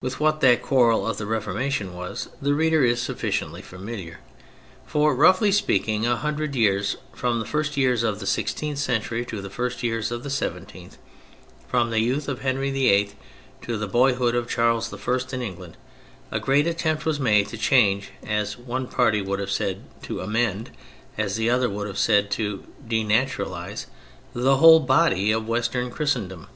With 0.00 0.20
what 0.20 0.40
that 0.42 0.62
quarrel 0.62 1.04
of 1.04 1.16
the 1.16 1.26
Reformation 1.26 1.92
was, 1.92 2.28
the 2.40 2.54
reader 2.54 2.84
is 2.84 3.02
sufficiently 3.02 3.62
familiar. 3.62 4.20
For, 4.86 5.12
roughly 5.12 5.50
speaking, 5.50 6.06
a 6.06 6.14
hundred 6.14 6.54
years, 6.54 6.94
from 7.16 7.40
the 7.40 7.44
first 7.44 7.76
years 7.76 8.04
of 8.04 8.20
the 8.20 8.28
sixteenth 8.28 8.78
century 8.78 9.24
to 9.24 9.42
the 9.42 9.50
first 9.50 9.82
years 9.82 10.12
of 10.12 10.22
the 10.22 10.30
seventeenth 10.30 10.98
(from 11.66 11.90
the 11.90 11.98
youth 11.98 12.28
of 12.28 12.42
Henry 12.42 12.70
VIII 12.70 13.10
to 13.62 13.76
the 13.76 13.88
boyhood 13.88 14.36
of 14.36 14.48
Charles 14.48 14.94
I 14.94 15.18
in 15.34 15.42
England), 15.42 15.76
a 16.30 16.38
great 16.38 16.68
attempt 16.68 17.04
was 17.04 17.18
made 17.18 17.48
to 17.48 17.58
change 17.58 18.10
(as 18.24 18.56
one 18.56 18.86
party 18.86 19.20
would 19.20 19.40
have 19.40 19.50
said 19.50 19.82
to 20.04 20.20
amend, 20.20 20.70
as 21.18 21.34
the 21.34 21.50
other 21.50 21.68
would 21.68 21.88
have 21.88 21.98
said 21.98 22.30
to 22.36 22.68
denaturalise) 22.86 23.86
the 24.32 24.58
whole 24.58 24.78
body 24.78 25.32
of 25.32 25.48
Western 25.48 25.90
Christendom. 25.90 26.46